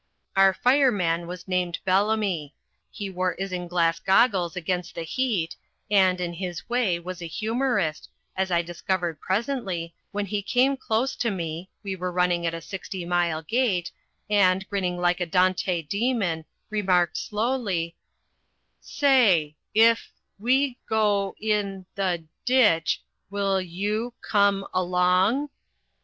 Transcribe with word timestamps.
Our 0.35 0.51
fireman 0.55 1.27
was 1.27 1.47
named 1.47 1.77
Bellamy. 1.85 2.55
He 2.89 3.07
wore 3.11 3.35
isinglass 3.39 3.99
goggles 3.99 4.55
against 4.55 4.95
the 4.95 5.03
heat, 5.03 5.55
and, 5.91 6.19
in 6.19 6.33
his 6.33 6.67
way, 6.67 6.93
he 6.93 6.99
was 6.99 7.21
a 7.21 7.25
humorist, 7.27 8.09
as 8.35 8.49
I 8.49 8.63
discovered 8.63 9.21
presently, 9.21 9.93
when 10.11 10.25
he 10.25 10.41
came 10.41 10.75
close 10.75 11.15
to 11.17 11.29
me 11.29 11.69
(we 11.83 11.95
were 11.95 12.11
running 12.11 12.47
at 12.47 12.55
a 12.55 12.61
sixty 12.61 13.05
mile 13.05 13.43
gait), 13.43 13.91
and, 14.27 14.67
grinning 14.69 14.97
like 14.99 15.19
a 15.19 15.27
Dante 15.27 15.83
demon, 15.83 16.45
remarked 16.71 17.15
slowly: 17.17 17.95
"Say 18.79 19.55
if 19.75 20.11
we 20.39 20.79
go 20.89 21.35
in 21.39 21.85
the 21.93 22.23
ditch 22.43 23.03
will 23.29 23.61
you 23.61 24.15
come 24.27 24.65
along?" 24.73 25.49